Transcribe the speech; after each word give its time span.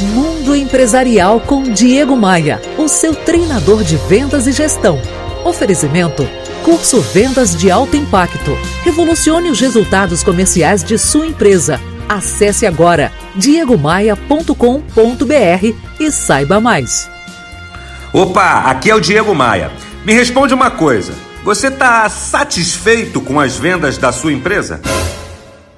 Mundo 0.00 0.56
Empresarial 0.56 1.40
com 1.40 1.62
Diego 1.62 2.16
Maia, 2.16 2.60
o 2.78 2.88
seu 2.88 3.14
treinador 3.14 3.84
de 3.84 3.96
vendas 3.96 4.46
e 4.46 4.52
gestão. 4.52 5.00
Oferecimento: 5.44 6.26
Curso 6.64 7.00
Vendas 7.00 7.54
de 7.54 7.70
Alto 7.70 7.96
Impacto. 7.96 8.56
Revolucione 8.82 9.50
os 9.50 9.60
resultados 9.60 10.22
comerciais 10.22 10.82
de 10.82 10.96
sua 10.96 11.26
empresa. 11.26 11.78
Acesse 12.08 12.66
agora 12.66 13.12
diegomaia.com.br 13.36 14.54
e 16.00 16.10
saiba 16.10 16.60
mais. 16.60 17.10
Opa, 18.12 18.62
aqui 18.66 18.90
é 18.90 18.94
o 18.94 19.00
Diego 19.00 19.34
Maia. 19.34 19.70
Me 20.04 20.14
responde 20.14 20.54
uma 20.54 20.70
coisa: 20.70 21.12
você 21.44 21.68
está 21.68 22.08
satisfeito 22.08 23.20
com 23.20 23.38
as 23.38 23.56
vendas 23.56 23.98
da 23.98 24.12
sua 24.12 24.32
empresa? 24.32 24.80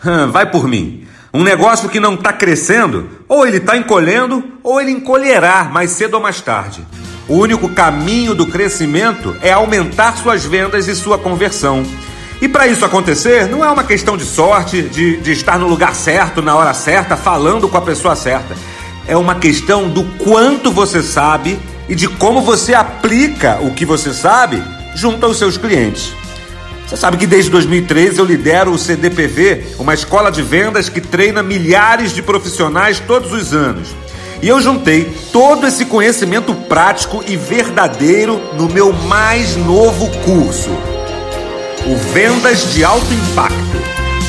Hum, 0.04 0.30
vai 0.30 0.48
por 0.48 0.68
mim. 0.68 1.06
Um 1.34 1.42
negócio 1.42 1.88
que 1.88 1.98
não 1.98 2.12
está 2.12 2.30
crescendo, 2.30 3.08
ou 3.26 3.46
ele 3.46 3.56
está 3.56 3.74
encolhendo, 3.74 4.44
ou 4.62 4.78
ele 4.78 4.90
encolherá 4.90 5.64
mais 5.64 5.92
cedo 5.92 6.14
ou 6.14 6.20
mais 6.20 6.42
tarde. 6.42 6.86
O 7.26 7.36
único 7.36 7.70
caminho 7.70 8.34
do 8.34 8.46
crescimento 8.46 9.34
é 9.40 9.50
aumentar 9.50 10.14
suas 10.18 10.44
vendas 10.44 10.88
e 10.88 10.94
sua 10.94 11.16
conversão. 11.16 11.82
E 12.42 12.48
para 12.48 12.66
isso 12.66 12.84
acontecer, 12.84 13.48
não 13.48 13.64
é 13.64 13.70
uma 13.70 13.82
questão 13.82 14.14
de 14.14 14.26
sorte, 14.26 14.82
de, 14.82 15.16
de 15.22 15.32
estar 15.32 15.58
no 15.58 15.68
lugar 15.68 15.94
certo, 15.94 16.42
na 16.42 16.54
hora 16.54 16.74
certa, 16.74 17.16
falando 17.16 17.66
com 17.66 17.78
a 17.78 17.82
pessoa 17.82 18.14
certa. 18.14 18.54
É 19.06 19.16
uma 19.16 19.36
questão 19.36 19.88
do 19.88 20.04
quanto 20.18 20.70
você 20.70 21.02
sabe 21.02 21.58
e 21.88 21.94
de 21.94 22.08
como 22.08 22.42
você 22.42 22.74
aplica 22.74 23.58
o 23.62 23.72
que 23.72 23.86
você 23.86 24.12
sabe 24.12 24.62
junto 24.94 25.24
aos 25.24 25.38
seus 25.38 25.56
clientes. 25.56 26.12
Você 26.92 26.98
sabe 26.98 27.16
que 27.16 27.26
desde 27.26 27.50
2013 27.50 28.18
eu 28.18 28.24
lidero 28.26 28.70
o 28.70 28.76
CDPV, 28.76 29.76
uma 29.78 29.94
escola 29.94 30.30
de 30.30 30.42
vendas 30.42 30.90
que 30.90 31.00
treina 31.00 31.42
milhares 31.42 32.12
de 32.12 32.20
profissionais 32.20 33.00
todos 33.00 33.32
os 33.32 33.54
anos. 33.54 33.96
E 34.42 34.48
eu 34.48 34.60
juntei 34.60 35.10
todo 35.32 35.66
esse 35.66 35.86
conhecimento 35.86 36.52
prático 36.52 37.24
e 37.26 37.34
verdadeiro 37.34 38.38
no 38.58 38.68
meu 38.68 38.92
mais 38.92 39.56
novo 39.56 40.06
curso, 40.18 40.68
o 41.86 41.96
Vendas 42.12 42.74
de 42.74 42.84
Alto 42.84 43.10
Impacto. 43.10 43.56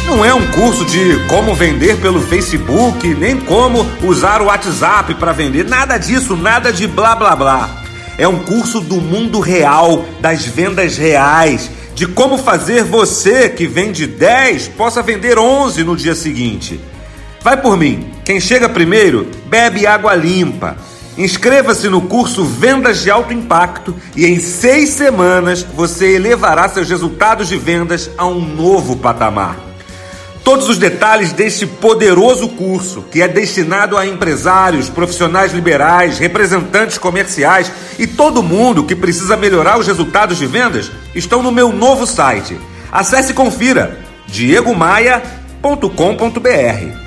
Não 0.08 0.24
é 0.24 0.34
um 0.34 0.48
curso 0.52 0.86
de 0.86 1.20
como 1.28 1.54
vender 1.54 1.98
pelo 1.98 2.22
Facebook, 2.22 3.14
nem 3.14 3.42
como 3.42 3.86
usar 4.04 4.42
o 4.42 4.46
WhatsApp 4.46 5.16
para 5.16 5.34
vender, 5.34 5.66
nada 5.66 5.98
disso, 5.98 6.38
nada 6.38 6.72
de 6.72 6.88
blá 6.88 7.14
blá 7.14 7.36
blá. 7.36 7.83
É 8.18 8.28
um 8.28 8.40
curso 8.40 8.80
do 8.80 8.96
mundo 8.96 9.40
real, 9.40 10.06
das 10.22 10.46
vendas 10.46 10.98
reais 10.98 11.70
de 11.96 12.08
como 12.08 12.38
fazer 12.38 12.84
você 12.84 13.50
que 13.50 13.68
vende 13.68 14.08
10 14.08 14.70
possa 14.70 15.02
vender 15.02 15.38
11 15.38 15.84
no 15.84 15.96
dia 15.96 16.16
seguinte. 16.16 16.80
Vai 17.42 17.62
por 17.62 17.78
mim. 17.78 18.12
Quem 18.26 18.40
chega 18.40 18.70
primeiro, 18.70 19.30
bebe 19.46 19.86
água 19.86 20.16
limpa. 20.16 20.78
Inscreva-se 21.18 21.90
no 21.90 22.02
curso 22.02 22.44
Vendas 22.44 23.04
de 23.04 23.12
Alto 23.12 23.34
Impacto 23.34 23.96
e 24.16 24.26
em 24.26 24.40
seis 24.40 24.90
semanas 24.90 25.62
você 25.62 26.16
elevará 26.16 26.68
seus 26.68 26.90
resultados 26.90 27.48
de 27.48 27.58
vendas 27.58 28.10
a 28.18 28.26
um 28.26 28.40
novo 28.40 28.96
patamar. 28.96 29.73
Todos 30.54 30.70
os 30.70 30.78
detalhes 30.78 31.34
deste 31.34 31.66
poderoso 31.66 32.48
curso, 32.48 33.02
que 33.12 33.24
é 33.24 33.28
destinado 33.28 33.98
a 33.98 34.06
empresários, 34.06 34.88
profissionais 34.88 35.52
liberais, 35.52 36.20
representantes 36.20 37.00
comerciais 37.00 37.72
e 37.98 38.06
todo 38.06 38.44
mundo 38.44 38.84
que 38.84 38.96
precisa 38.96 39.36
melhorar 39.36 39.80
os 39.80 39.88
resultados 39.88 40.38
de 40.38 40.46
vendas, 40.46 40.92
estão 41.16 41.42
no 41.42 41.52
meu 41.52 41.74
novo 41.74 42.06
site. 42.06 42.56
Acesse 42.92 43.32
e 43.32 43.34
confira 43.34 43.98
diegomaia.com.br. 44.28 46.98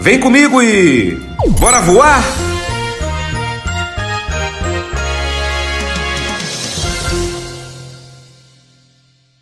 Vem 0.00 0.18
comigo 0.18 0.60
e 0.60 1.16
bora 1.60 1.80
voar? 1.82 2.49